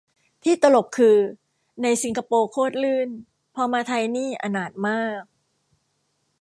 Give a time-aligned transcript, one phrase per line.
[0.43, 1.17] ที่ตลกคือ
[1.83, 3.09] ในสิงคโปร์โคตรลื่น
[3.55, 5.23] พอมาไทยนี่อนาถมาก